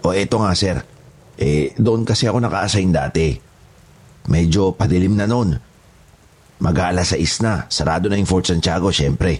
O 0.00 0.16
eto 0.16 0.40
nga, 0.40 0.56
sir. 0.56 0.80
Eh, 1.36 1.76
doon 1.76 2.08
kasi 2.08 2.24
ako 2.24 2.40
naka-assign 2.40 2.88
dati. 2.88 3.45
Medyo 4.26 4.74
padilim 4.74 5.14
na 5.14 5.30
noon. 5.30 5.54
Mag-aala 6.58 7.06
sa 7.06 7.14
isna. 7.14 7.68
Sarado 7.70 8.10
na 8.10 8.18
yung 8.18 8.26
Fort 8.26 8.48
Santiago, 8.48 8.90
syempre. 8.90 9.38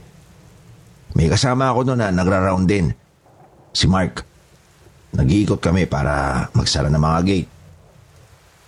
May 1.17 1.33
kasama 1.33 1.73
ako 1.73 1.89
noon 1.89 2.01
na 2.05 2.13
nagra-round 2.13 2.67
din. 2.69 2.93
Si 3.73 3.89
Mark. 3.89 4.23
Nag-iikot 5.17 5.59
kami 5.59 5.89
para 5.89 6.47
magsara 6.53 6.93
ng 6.93 7.01
mga 7.01 7.21
gate. 7.25 7.51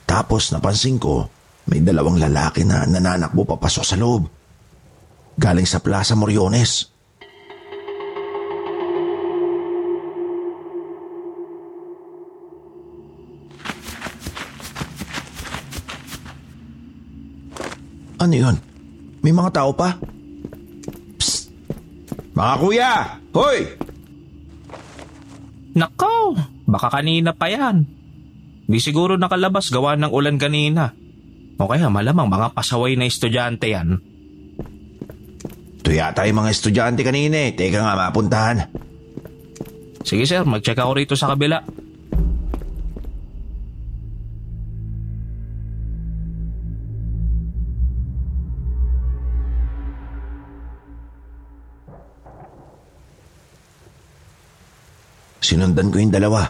Tapos 0.08 0.48
napansin 0.48 0.96
ko, 0.96 1.28
may 1.68 1.84
dalawang 1.84 2.16
lalaki 2.16 2.64
na 2.64 2.88
nananakbo 2.88 3.44
papasok 3.44 3.84
sa 3.84 4.00
loob. 4.00 4.24
Galing 5.36 5.68
sa 5.68 5.84
Plaza 5.84 6.16
Moriones. 6.16 6.97
Ano 18.18 18.34
yun? 18.34 18.56
May 19.22 19.30
mga 19.30 19.50
tao 19.62 19.70
pa? 19.74 19.94
Psst! 21.18 21.54
Mga 22.34 22.54
kuya! 22.58 22.92
Hoy! 23.34 23.58
Nako, 25.78 26.34
baka 26.66 26.88
kanina 26.98 27.30
pa 27.34 27.46
yan. 27.46 27.86
Di 28.66 28.82
siguro 28.82 29.14
nakalabas 29.14 29.70
gawa 29.70 29.94
ng 29.94 30.10
ulan 30.10 30.36
kanina. 30.36 30.90
O 31.58 31.66
kaya 31.66 31.86
malamang 31.90 32.26
mga 32.26 32.54
pasaway 32.54 32.98
na 32.98 33.06
estudyante 33.06 33.70
yan. 33.70 34.02
Ito 35.78 35.90
yata 35.94 36.26
yung 36.26 36.42
mga 36.42 36.52
estudyante 36.52 37.06
kanina 37.06 37.48
eh. 37.48 37.54
Teka 37.54 37.78
nga 37.80 37.94
mapuntahan. 37.94 38.66
Sige 40.02 40.26
sir, 40.26 40.42
mag-check 40.42 40.78
ako 40.78 40.92
rito 40.98 41.14
sa 41.14 41.30
kabila. 41.30 41.62
Sinundan 55.48 55.88
ko 55.88 55.96
yung 55.96 56.12
dalawa. 56.12 56.44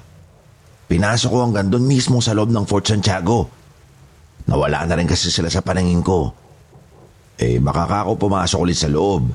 Pinasok 0.90 1.30
ko 1.30 1.38
hanggang 1.46 1.70
doon 1.70 1.86
mismo 1.86 2.18
sa 2.18 2.34
loob 2.34 2.50
ng 2.50 2.66
Fort 2.66 2.82
Santiago. 2.82 3.46
Nawala 4.50 4.82
na 4.90 4.98
rin 4.98 5.06
kasi 5.06 5.30
sila 5.30 5.46
sa 5.46 5.62
panangin 5.62 6.02
ko. 6.02 6.34
Eh 7.38 7.62
baka 7.62 7.86
ka 7.86 7.96
ako 8.02 8.18
pumasok 8.18 8.58
ulit 8.58 8.74
sa 8.74 8.90
loob. 8.90 9.30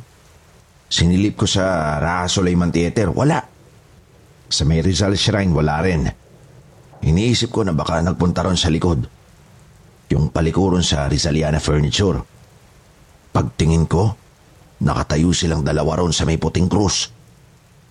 Sinilip 0.92 1.40
ko 1.40 1.48
sa 1.48 1.96
Raha 1.96 2.28
Theater, 2.76 3.16
wala. 3.16 3.40
Sa 4.52 4.68
may 4.68 4.84
Rizal 4.84 5.16
Shrine, 5.16 5.56
wala 5.56 5.80
rin. 5.80 6.12
Iniisip 7.08 7.48
ko 7.48 7.64
na 7.64 7.72
baka 7.72 8.04
nagpunta 8.04 8.44
ron 8.44 8.60
sa 8.60 8.68
likod. 8.68 9.00
Yung 10.12 10.28
palikuron 10.28 10.84
sa 10.84 11.08
Rizaliana 11.08 11.64
Furniture. 11.64 12.20
Pagtingin 13.32 13.88
ko, 13.88 14.12
nakatayo 14.84 15.32
silang 15.32 15.64
dalawa 15.64 16.04
ron 16.04 16.12
sa 16.12 16.28
may 16.28 16.36
puting 16.36 16.68
krus. 16.68 17.16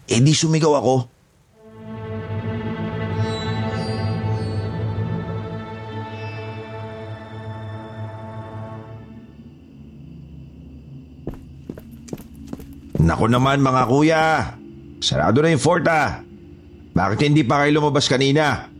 Eh 0.04 0.20
di 0.20 0.36
sumigaw 0.36 0.76
ako. 0.76 1.21
Nako 13.12 13.28
naman 13.28 13.60
mga 13.60 13.82
kuya. 13.92 14.24
Sarado 15.04 15.44
na 15.44 15.52
yung 15.52 15.60
fort 15.60 15.84
ah. 15.84 16.24
Bakit 16.96 17.28
hindi 17.28 17.44
pa 17.44 17.60
kayo 17.60 17.76
lumabas 17.76 18.08
kanina? 18.08 18.72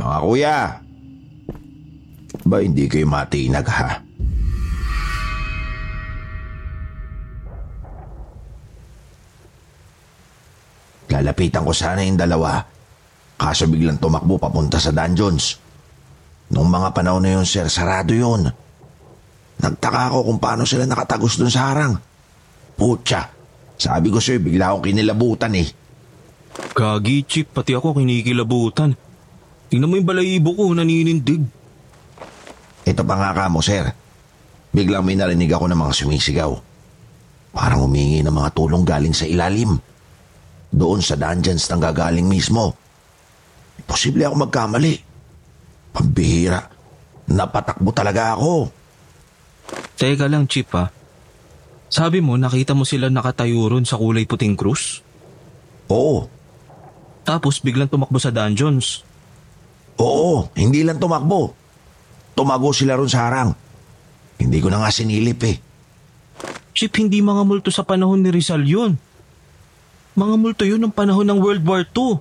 Mga 0.00 0.18
kuya. 0.24 0.56
Ba 2.48 2.64
hindi 2.64 2.88
kayo 2.88 3.04
matinag 3.04 3.68
ha? 3.68 4.00
Lalapitan 11.12 11.68
ko 11.68 11.76
sana 11.76 12.08
yung 12.08 12.16
dalawa. 12.16 12.64
Kaso 13.36 13.68
biglang 13.68 14.00
tumakbo 14.00 14.40
papunta 14.40 14.80
sa 14.80 14.96
dungeons. 14.96 15.60
Nung 16.56 16.72
mga 16.72 16.88
panahon 16.96 17.20
na 17.20 17.36
yun, 17.36 17.44
sir, 17.44 17.68
sarado 17.68 18.16
yun. 18.16 18.48
Nagtaka 19.62 20.10
ako 20.10 20.18
kung 20.26 20.38
paano 20.42 20.66
sila 20.66 20.84
nakatagos 20.84 21.38
dun 21.38 21.52
sa 21.52 21.70
harang. 21.70 21.94
Putya, 22.74 23.30
sabi 23.78 24.10
ko 24.10 24.18
sa'yo, 24.18 24.42
bigla 24.42 24.74
akong 24.74 24.90
kinilabutan 24.90 25.54
eh. 25.54 25.68
Gagi, 26.74 27.24
Chip, 27.24 27.54
pati 27.54 27.72
ako 27.72 27.96
kinikilabutan. 27.96 28.98
Tingnan 29.70 29.88
mo 29.88 29.94
yung 29.96 30.08
balayibo 30.08 30.52
ko, 30.52 30.74
naninindig. 30.74 31.46
Ito 32.82 33.02
pa 33.06 33.14
nga 33.14 33.30
ka 33.32 33.46
mo, 33.48 33.62
sir. 33.62 33.86
Biglang 34.74 35.06
may 35.06 35.14
narinig 35.14 35.52
ako 35.54 35.70
ng 35.70 35.78
mga 35.78 35.92
sumisigaw. 35.94 36.52
Parang 37.52 37.84
humingi 37.84 38.24
ng 38.24 38.34
mga 38.34 38.50
tulong 38.56 38.82
galing 38.82 39.14
sa 39.14 39.28
ilalim. 39.28 39.78
Doon 40.72 41.04
sa 41.04 41.14
dungeons 41.14 41.68
nang 41.68 41.84
gagaling 41.84 42.24
mismo. 42.24 42.72
Posible 43.84 44.24
ako 44.24 44.48
magkamali. 44.48 44.94
Pambihira. 45.92 46.60
Napatakbo 47.28 47.92
talaga 47.92 48.32
ako. 48.34 48.81
Teka 49.96 50.26
lang, 50.26 50.50
Chip 50.50 50.72
ha. 50.74 50.90
Sabi 51.92 52.24
mo, 52.24 52.40
nakita 52.40 52.72
mo 52.72 52.88
sila 52.88 53.12
nakatayo 53.12 53.68
ron 53.68 53.84
sa 53.84 54.00
kulay 54.00 54.24
puting 54.24 54.56
krus? 54.56 55.04
Oo. 55.92 56.24
Tapos 57.22 57.60
biglang 57.60 57.92
tumakbo 57.92 58.16
sa 58.16 58.32
dungeons. 58.32 59.04
Oo, 60.00 60.48
hindi 60.56 60.80
lang 60.82 60.96
tumakbo. 60.96 61.52
Tumago 62.32 62.72
sila 62.72 62.96
ron 62.96 63.12
sa 63.12 63.28
harang. 63.28 63.52
Hindi 64.40 64.58
ko 64.58 64.72
na 64.72 64.82
nga 64.82 64.90
sinilip 64.90 65.40
eh. 65.44 65.56
Chip, 66.72 66.96
hindi 66.96 67.20
mga 67.20 67.44
multo 67.44 67.68
sa 67.68 67.84
panahon 67.84 68.24
ni 68.24 68.32
Rizal 68.32 68.64
yun. 68.64 68.96
Mga 70.16 70.34
multo 70.40 70.64
yun 70.64 70.80
ng 70.80 70.96
panahon 70.96 71.28
ng 71.28 71.38
World 71.38 71.64
War 71.68 71.84
II. 71.84 72.18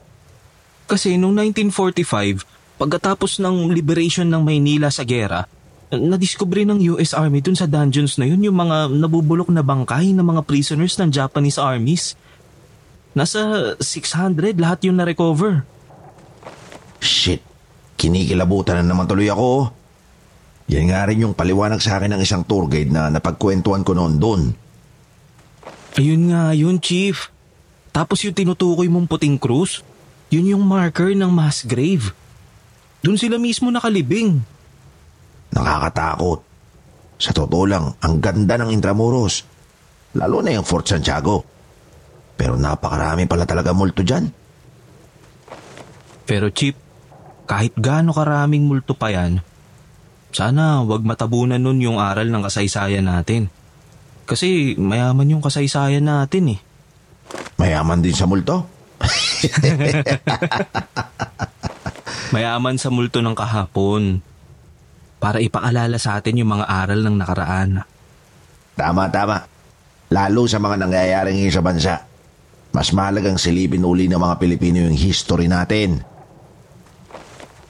Kasi 0.86 1.16
noong 1.16 1.56
1945, 1.56 2.44
pagkatapos 2.76 3.40
ng 3.40 3.72
liberation 3.72 4.28
ng 4.28 4.44
Maynila 4.44 4.92
sa 4.92 5.08
gera, 5.08 5.48
nadiskubre 5.91 6.63
ng 6.63 6.80
US 6.95 7.12
Army 7.12 7.43
dun 7.43 7.60
sa 7.60 7.67
dungeons 7.67 8.15
na 8.15 8.23
yun 8.23 8.39
yung 8.39 8.56
mga 8.56 8.88
nabubulok 8.95 9.51
na 9.51 9.60
bangkay 9.60 10.15
ng 10.15 10.23
mga 10.23 10.41
prisoners 10.47 10.95
ng 10.95 11.12
Japanese 11.12 11.60
armies. 11.60 12.15
Nasa 13.12 13.75
600 13.75 14.56
lahat 14.56 14.88
yung 14.88 14.95
na-recover. 14.95 15.67
Shit, 17.04 17.43
kinikilabutan 17.99 18.80
na 18.80 18.88
naman 18.88 19.04
tuloy 19.04 19.27
ako. 19.27 19.75
Yan 20.71 20.88
nga 20.88 21.04
rin 21.04 21.27
yung 21.27 21.36
paliwanag 21.36 21.84
sa 21.84 21.99
akin 21.99 22.15
ng 22.15 22.21
isang 22.23 22.47
tour 22.47 22.71
guide 22.71 22.88
na 22.88 23.12
napagkwentuhan 23.12 23.84
ko 23.84 23.91
noon 23.91 24.15
doon. 24.15 24.41
Ayun 25.99 26.32
nga 26.32 26.56
yun, 26.56 26.80
Chief. 26.80 27.27
Tapos 27.91 28.23
yung 28.23 28.32
tinutukoy 28.32 28.88
mong 28.88 29.12
puting 29.12 29.36
krus, 29.36 29.84
yun 30.32 30.47
yung 30.47 30.63
marker 30.63 31.12
ng 31.12 31.27
mass 31.27 31.67
grave. 31.67 32.15
Doon 33.04 33.19
sila 33.19 33.36
mismo 33.36 33.67
nakalibing. 33.67 34.39
Nakakatakot. 35.52 36.40
Sa 37.22 37.32
totoo 37.36 37.66
lang, 37.70 37.86
ang 38.02 38.18
ganda 38.18 38.58
ng 38.58 38.74
Intramuros. 38.74 39.46
Lalo 40.18 40.42
na 40.42 40.58
yung 40.58 40.66
Fort 40.66 40.90
Santiago. 40.90 41.46
Pero 42.36 42.58
napakarami 42.58 43.30
pala 43.30 43.46
talaga 43.46 43.76
multo 43.76 44.02
dyan. 44.02 44.26
Pero 46.26 46.50
Chip, 46.50 46.74
kahit 47.46 47.78
gaano 47.78 48.16
karaming 48.16 48.66
multo 48.66 48.98
pa 48.98 49.14
yan, 49.14 49.44
sana 50.32 50.82
wag 50.88 51.04
matabunan 51.04 51.60
nun 51.60 51.84
yung 51.84 52.00
aral 52.00 52.32
ng 52.32 52.44
kasaysayan 52.48 53.06
natin. 53.06 53.52
Kasi 54.24 54.80
mayaman 54.80 55.38
yung 55.38 55.44
kasaysayan 55.44 56.08
natin 56.08 56.56
eh. 56.56 56.60
Mayaman 57.60 58.00
din 58.00 58.16
sa 58.16 58.26
multo. 58.26 58.64
Mayaman 62.34 62.80
sa 62.80 62.88
multo 62.88 63.20
ng 63.20 63.36
kahapon. 63.36 64.24
Para 65.22 65.38
ipaalala 65.38 66.02
sa 66.02 66.18
atin 66.18 66.42
yung 66.42 66.58
mga 66.58 66.66
aral 66.66 67.06
ng 67.06 67.16
nakaraan. 67.22 67.86
Tama, 68.74 69.06
tama. 69.14 69.46
Lalo 70.10 70.50
sa 70.50 70.58
mga 70.58 70.82
nangyayaring 70.82 71.38
ngayon 71.38 71.54
sa 71.54 71.62
bansa. 71.62 71.96
Mas 72.74 72.90
mahalagang 72.90 73.38
silipin 73.38 73.86
uli 73.86 74.10
ng 74.10 74.18
mga 74.18 74.36
Pilipino 74.42 74.82
yung 74.82 74.98
history 74.98 75.46
natin. 75.46 76.02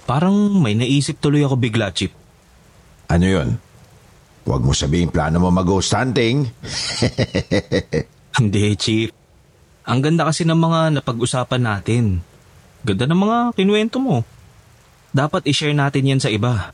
Parang 0.08 0.34
may 0.64 0.80
naisip 0.80 1.20
tuloy 1.20 1.44
ako 1.44 1.60
bigla, 1.60 1.92
Chip. 1.92 2.16
Ano 3.12 3.26
yun? 3.28 3.60
Huwag 4.48 4.64
mo 4.64 4.72
sabihin 4.72 5.12
plano 5.12 5.44
mo 5.44 5.52
mag-ghost 5.52 5.92
hunting. 5.92 6.48
Hindi, 8.40 8.64
Chief. 8.80 9.12
Ang 9.84 10.00
ganda 10.00 10.24
kasi 10.24 10.48
ng 10.48 10.56
mga 10.56 11.02
napag-usapan 11.02 11.62
natin. 11.62 12.24
Ganda 12.88 13.06
ng 13.06 13.20
mga 13.20 13.38
kinuwento 13.60 14.00
mo. 14.00 14.24
Dapat 15.12 15.46
i-share 15.52 15.76
natin 15.76 16.08
yan 16.08 16.22
sa 16.24 16.32
iba. 16.32 16.72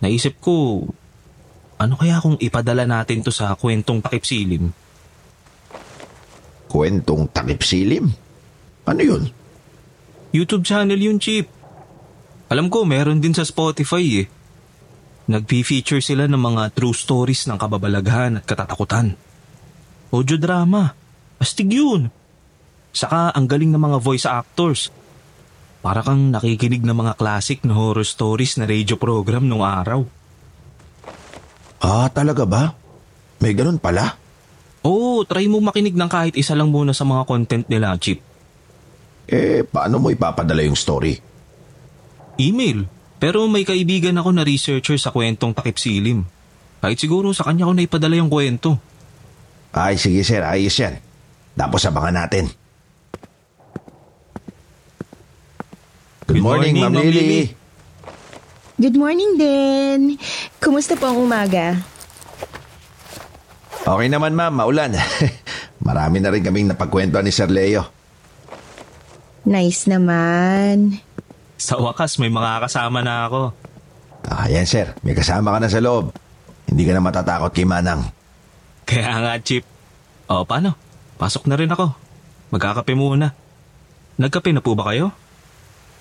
Naisip 0.00 0.40
ko, 0.40 0.84
ano 1.80 1.94
kaya 1.96 2.20
kung 2.20 2.36
ipadala 2.40 2.84
natin 2.84 3.20
to 3.24 3.32
sa 3.32 3.56
kwentong 3.56 4.00
takip 4.00 4.24
silim? 4.24 4.72
Kwentong 6.68 7.28
takip 7.28 7.60
silim? 7.64 8.12
Ano 8.88 9.00
yun? 9.00 9.28
YouTube 10.32 10.64
channel 10.64 10.96
yun, 10.96 11.20
Chip. 11.20 11.48
Alam 12.50 12.72
ko, 12.72 12.82
meron 12.88 13.20
din 13.22 13.36
sa 13.36 13.44
Spotify 13.46 14.24
eh. 14.24 14.26
Nag-feature 15.30 16.02
sila 16.02 16.26
ng 16.26 16.40
mga 16.40 16.74
true 16.74 16.96
stories 16.96 17.46
ng 17.46 17.54
kababalaghan 17.54 18.42
at 18.42 18.44
katatakutan. 18.44 19.14
Audio 20.10 20.34
drama. 20.34 20.90
Astig 21.38 21.70
yun. 21.70 22.10
Saka 22.90 23.30
ang 23.30 23.46
galing 23.46 23.70
ng 23.70 23.78
mga 23.78 23.98
voice 24.02 24.26
actors. 24.26 24.90
Para 25.80 26.04
kang 26.04 26.28
nakikinig 26.28 26.84
ng 26.84 26.92
mga 26.92 27.16
classic 27.16 27.64
na 27.64 27.72
horror 27.72 28.04
stories 28.04 28.60
na 28.60 28.68
radio 28.68 29.00
program 29.00 29.48
nung 29.48 29.64
araw. 29.64 30.04
Ah, 31.80 32.12
talaga 32.12 32.44
ba? 32.44 32.76
May 33.40 33.56
ganun 33.56 33.80
pala? 33.80 34.20
Oo, 34.84 35.24
try 35.24 35.48
mo 35.48 35.60
makinig 35.64 35.96
ng 35.96 36.10
kahit 36.12 36.36
isa 36.36 36.52
lang 36.52 36.68
muna 36.68 36.92
sa 36.92 37.08
mga 37.08 37.24
content 37.24 37.64
nila, 37.72 37.96
Chip. 37.96 38.20
Eh, 39.24 39.64
paano 39.64 39.96
mo 39.96 40.12
ipapadala 40.12 40.60
yung 40.60 40.76
story? 40.76 41.16
Email. 42.36 42.84
Pero 43.20 43.44
may 43.48 43.64
kaibigan 43.68 44.16
ako 44.16 44.32
na 44.32 44.44
researcher 44.44 44.96
sa 44.96 45.12
kwentong 45.12 45.52
takip 45.52 45.76
silim. 45.76 46.24
Kahit 46.80 46.96
siguro 46.96 47.32
sa 47.36 47.44
kanya 47.44 47.68
ko 47.68 47.72
na 47.76 47.84
ipadala 47.84 48.16
yung 48.16 48.32
kwento. 48.32 48.80
Ay, 49.76 50.00
sige 50.00 50.24
sir, 50.24 50.40
ayos 50.40 50.72
yan. 50.76 50.96
Tapos 51.52 51.84
abangan 51.84 52.24
natin. 52.24 52.48
Good, 56.30 56.38
Good 56.38 56.46
morning, 56.46 56.78
morning, 56.78 56.94
Ma'am 56.94 57.10
Lily. 57.10 57.42
Good 58.78 58.94
morning 58.94 59.34
din. 59.34 60.00
Kumusta 60.62 60.94
po 60.94 61.10
ang 61.10 61.26
umaga? 61.26 61.74
Okay 63.82 64.06
naman 64.06 64.38
ma'am, 64.38 64.54
maulan. 64.54 64.94
Marami 65.90 66.22
na 66.22 66.30
rin 66.30 66.46
kaming 66.46 66.70
napagkwentuhan 66.70 67.26
ni 67.26 67.34
Sir 67.34 67.50
Leo. 67.50 67.82
Nice 69.42 69.90
naman. 69.90 71.02
Sa 71.58 71.82
wakas, 71.82 72.22
may 72.22 72.30
mga 72.30 72.62
kasama 72.62 73.02
na 73.02 73.26
ako. 73.26 73.50
Ah, 74.30 74.46
yan 74.46 74.70
sir, 74.70 74.94
may 75.02 75.18
kasama 75.18 75.50
ka 75.50 75.58
na 75.58 75.66
sa 75.66 75.82
loob. 75.82 76.14
Hindi 76.70 76.86
ka 76.86 76.94
na 76.94 77.02
matatakot 77.02 77.50
kay 77.50 77.66
Manang. 77.66 78.06
Kaya 78.86 79.18
nga, 79.18 79.34
Chip. 79.42 79.66
O, 80.30 80.46
paano? 80.46 80.78
Pasok 81.18 81.50
na 81.50 81.58
rin 81.58 81.74
ako. 81.74 81.90
Magkakape 82.54 82.94
muna. 82.94 83.34
Nagkape 84.14 84.54
na 84.54 84.62
po 84.62 84.78
ba 84.78 84.94
kayo? 84.94 85.10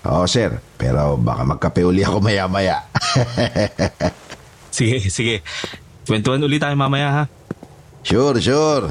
Oo 0.08 0.24
sir, 0.24 0.64
pero 0.80 1.20
baka 1.20 1.44
magkape 1.44 1.84
uli 1.84 2.08
ako 2.08 2.24
maya-maya. 2.24 2.80
Sige, 4.70 5.02
sige. 5.12 5.42
Kwentuhan 6.06 6.40
ulit 6.46 6.62
tayo 6.62 6.78
mamaya 6.78 7.10
ha. 7.12 7.24
sure, 8.06 8.40
sure. 8.40 8.88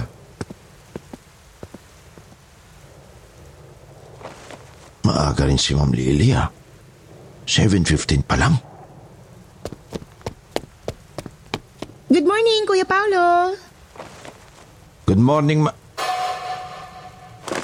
Maaga 5.07 5.49
rin 5.49 5.57
si 5.57 5.73
Ma'am 5.73 5.94
Lily 5.94 6.35
ah. 6.37 6.51
7.15 7.49 8.27
pa 8.29 8.37
lang. 8.37 8.61
Good 12.12 12.27
morning, 12.29 12.61
Kuya 12.68 12.85
Paulo. 12.85 13.57
Good 15.09 15.23
morning, 15.23 15.64
ma... 15.64 15.73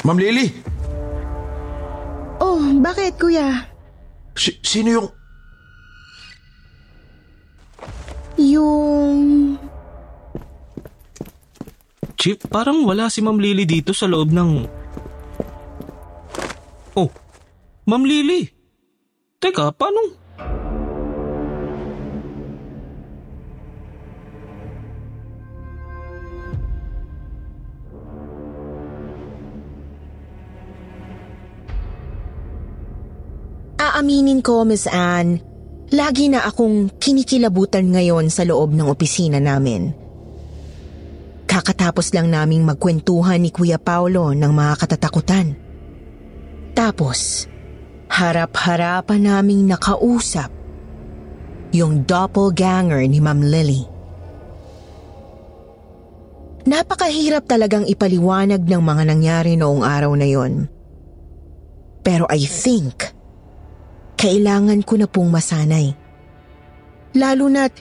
Ma'am 0.07 0.17
Lily! 0.17 0.74
Bakit, 2.65 3.13
Kuya? 3.21 3.69
Si- 4.35 4.61
sino 4.65 4.89
yung... 4.91 5.09
Yung... 8.41 9.21
Chip, 12.17 12.49
parang 12.49 12.89
wala 12.89 13.13
si 13.13 13.21
Ma'am 13.21 13.37
Lily 13.37 13.69
dito 13.69 13.93
sa 13.93 14.09
loob 14.09 14.33
ng... 14.33 14.51
Oh, 16.97 17.11
Ma'am 17.85 18.05
Lily! 18.05 18.49
Teka, 19.39 19.77
paano... 19.77 20.24
Aaminin 34.05 34.45
ko, 34.45 34.69
Miss 34.69 34.85
Anne, 34.85 35.41
lagi 35.89 36.29
na 36.29 36.45
akong 36.45 36.93
kinikilabutan 37.01 37.89
ngayon 37.89 38.29
sa 38.29 38.45
loob 38.45 38.77
ng 38.77 38.85
opisina 38.85 39.41
namin. 39.41 39.97
Kakatapos 41.49 42.13
lang 42.13 42.29
naming 42.29 42.69
magkwentuhan 42.69 43.41
ni 43.41 43.49
Kuya 43.49 43.81
Paulo 43.81 44.37
ng 44.37 44.53
mga 44.53 44.75
katatakutan. 44.77 45.57
Tapos, 46.77 47.49
harap-harapan 48.13 49.25
naming 49.25 49.73
nakausap 49.73 50.53
yung 51.73 52.05
doppelganger 52.05 53.09
ni 53.09 53.25
Ma'am 53.25 53.41
Lily. 53.41 53.89
Napakahirap 56.69 57.49
talagang 57.49 57.89
ipaliwanag 57.89 58.69
ng 58.69 58.83
mga 58.85 59.03
nangyari 59.09 59.57
noong 59.57 59.81
araw 59.81 60.13
na 60.13 60.29
yon. 60.29 60.69
Pero 62.05 62.29
I 62.29 62.45
think 62.45 63.24
kailangan 64.25 64.81
ko 64.81 64.97
na 64.97 65.05
pong 65.05 65.29
masanay. 65.29 65.93
Lalo 67.13 67.53
na't 67.53 67.77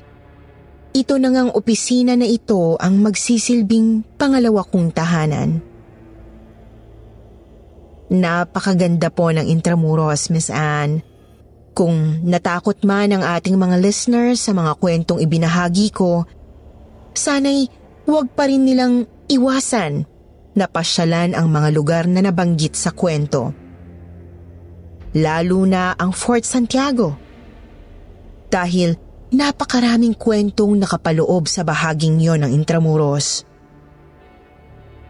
ito 0.91 1.15
na 1.15 1.31
ngang 1.31 1.55
opisina 1.55 2.19
na 2.19 2.27
ito 2.27 2.75
ang 2.75 2.99
magsisilbing 2.99 4.19
pangalawa 4.19 4.67
kong 4.67 4.91
tahanan. 4.91 5.63
Napakaganda 8.11 9.07
po 9.09 9.31
ng 9.31 9.47
Intramuros, 9.47 10.27
Miss 10.29 10.51
Anne. 10.51 11.01
Kung 11.73 12.21
natakot 12.27 12.83
man 12.85 13.09
ang 13.15 13.23
ating 13.25 13.57
mga 13.57 13.79
listeners 13.81 14.37
sa 14.43 14.53
mga 14.53 14.77
kwentong 14.77 15.23
ibinahagi 15.23 15.89
ko, 15.89 16.27
sana'y 17.17 17.71
huwag 18.05 18.29
pa 18.35 18.45
rin 18.45 18.67
nilang 18.67 19.09
iwasan 19.31 20.05
na 20.53 20.69
pasyalan 20.69 21.33
ang 21.33 21.49
mga 21.49 21.69
lugar 21.73 22.03
na 22.05 22.21
nabanggit 22.21 22.77
sa 22.77 22.93
kwento. 22.93 23.62
Lalo 25.13 25.69
na 25.69 25.93
ang 25.93 26.09
Fort 26.09 26.41
Santiago. 26.41 27.13
Dahil 28.49 28.97
napakaraming 29.33 30.17
kwentong 30.17 30.77
nakapaloob 30.77 31.45
sa 31.49 31.61
bahaging 31.61 32.21
yon 32.21 32.45
ng 32.45 32.51
Intramuros. 32.53 33.45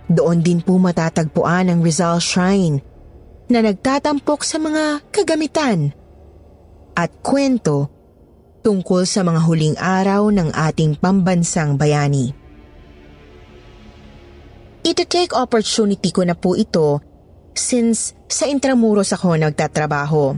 Doon 0.08 0.44
din 0.44 0.60
po 0.60 0.76
matatagpuan 0.80 1.72
ang 1.72 1.80
Rizal 1.80 2.20
Shrine 2.20 2.84
na 3.48 3.63
nagtatampok 3.63 4.44
sa 4.44 4.60
mga 4.60 5.08
kagamitan 5.12 5.96
at 6.96 7.12
kwento 7.24 7.88
tungkol 8.63 9.04
sa 9.04 9.28
mga 9.28 9.39
huling 9.44 9.76
araw 9.80 10.32
ng 10.32 10.56
ating 10.56 11.00
pambansang 11.00 11.76
bayani. 11.76 12.32
Ito 14.84 15.04
take 15.08 15.36
opportunity 15.36 16.12
ko 16.12 16.28
na 16.28 16.36
po 16.36 16.56
ito 16.60 17.00
since 17.58 18.18
sa 18.30 18.50
Intramuros 18.50 19.13
ako 19.13 19.38
nagtatrabaho. 19.38 20.38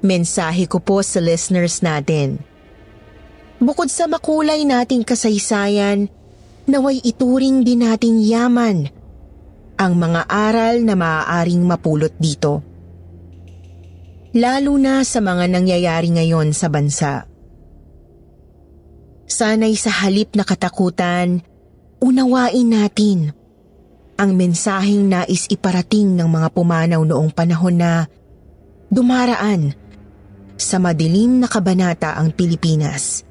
Mensahe 0.00 0.64
ko 0.64 0.80
po 0.80 1.04
sa 1.04 1.20
listeners 1.20 1.84
natin. 1.84 2.40
Bukod 3.60 3.92
sa 3.92 4.08
makulay 4.08 4.64
nating 4.64 5.04
kasaysayan, 5.04 6.08
naway 6.64 7.04
ituring 7.04 7.60
din 7.60 7.84
nating 7.84 8.24
yaman 8.24 8.88
ang 9.76 9.92
mga 9.96 10.24
aral 10.28 10.80
na 10.80 10.96
maaaring 10.96 11.60
mapulot 11.64 12.12
dito. 12.16 12.64
Lalo 14.32 14.78
na 14.80 15.04
sa 15.04 15.20
mga 15.20 15.50
nangyayari 15.50 16.08
ngayon 16.14 16.54
sa 16.56 16.70
bansa. 16.72 17.28
Sana'y 19.26 19.74
sa 19.74 19.90
halip 20.04 20.36
na 20.36 20.44
katakutan, 20.46 21.42
unawain 22.00 22.68
natin 22.70 23.39
ang 24.20 24.36
mensaheng 24.36 25.08
nais 25.08 25.48
iparating 25.48 26.12
ng 26.12 26.28
mga 26.28 26.52
pumanaw 26.52 27.00
noong 27.08 27.32
panahon 27.32 27.80
na 27.80 28.04
dumaraan 28.92 29.72
sa 30.60 30.76
madilim 30.76 31.40
na 31.40 31.48
kabanata 31.48 32.20
ang 32.20 32.28
Pilipinas. 32.36 33.24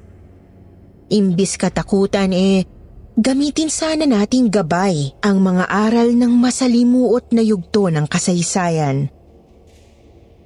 Imbis 1.06 1.54
katakutan 1.54 2.34
eh, 2.34 2.66
gamitin 3.14 3.70
sana 3.70 4.02
nating 4.02 4.50
gabay 4.50 5.14
ang 5.22 5.38
mga 5.38 5.70
aral 5.70 6.10
ng 6.10 6.32
masalimuot 6.34 7.30
na 7.30 7.46
yugto 7.46 7.86
ng 7.86 8.10
kasaysayan. 8.10 9.14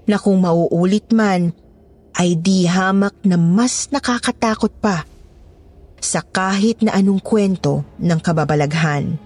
Na 0.04 0.20
kung 0.20 0.44
mauulit 0.44 1.08
man, 1.08 1.56
ay 2.20 2.36
di 2.36 2.68
hamak 2.68 3.16
na 3.24 3.40
mas 3.40 3.88
nakakatakot 3.88 4.76
pa 4.76 5.08
sa 6.04 6.20
kahit 6.20 6.84
na 6.84 6.92
anong 7.00 7.24
kwento 7.24 7.80
ng 7.96 8.20
kababalaghan. 8.20 9.23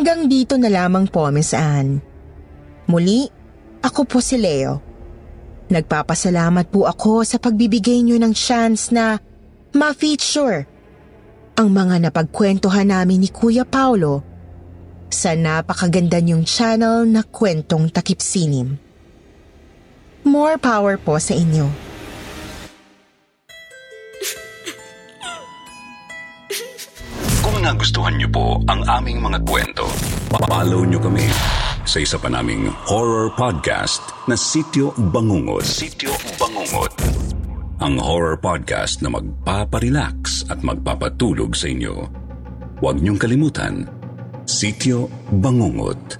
Hanggang 0.00 0.32
dito 0.32 0.56
na 0.56 0.72
lamang 0.72 1.12
po, 1.12 1.28
Miss 1.28 1.52
Anne. 1.52 2.00
Muli, 2.88 3.28
ako 3.84 4.08
po 4.08 4.24
si 4.24 4.40
Leo 4.40 4.80
Nagpapasalamat 5.68 6.72
po 6.72 6.88
ako 6.88 7.20
sa 7.20 7.36
pagbibigay 7.36 8.00
niyo 8.00 8.16
ng 8.16 8.32
chance 8.32 8.88
na 8.88 9.20
ma-feature 9.76 10.64
ang 11.52 11.68
mga 11.68 12.08
napagkwentuhan 12.08 12.88
namin 12.88 13.20
ni 13.20 13.28
Kuya 13.28 13.68
Paulo 13.68 14.24
sa 15.12 15.36
napakaganda 15.36 16.16
niyong 16.16 16.48
channel 16.48 17.04
na 17.04 17.20
kwentong 17.20 17.92
takip 17.92 18.24
sinim. 18.24 18.80
More 20.24 20.56
power 20.56 20.96
po 20.96 21.20
sa 21.20 21.36
inyo. 21.36 21.89
Nagustuhan 27.70 28.18
niyo 28.18 28.26
po 28.34 28.58
ang 28.66 28.82
aming 28.82 29.22
mga 29.22 29.46
kwento, 29.46 29.86
follow 30.50 30.82
niyo 30.82 30.98
kami 30.98 31.22
sa 31.86 32.02
isa 32.02 32.18
pa 32.18 32.26
naming 32.26 32.66
horror 32.90 33.30
podcast 33.30 34.02
na 34.26 34.34
Sityo 34.34 34.90
Bangungot. 35.14 35.62
Sityo 35.62 36.10
Bangungot. 36.34 36.90
Ang 37.78 37.94
horror 38.02 38.34
podcast 38.42 39.06
na 39.06 39.14
magpaparelax 39.14 40.50
at 40.50 40.66
magpapatulog 40.66 41.54
sa 41.54 41.70
inyo. 41.70 42.10
Huwag 42.82 42.98
niyong 42.98 43.22
kalimutan, 43.22 43.86
Sityo 44.50 45.06
Bangungot. 45.30 46.18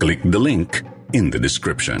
Click 0.00 0.24
the 0.24 0.40
link 0.40 0.88
in 1.12 1.28
the 1.28 1.36
description. 1.36 2.00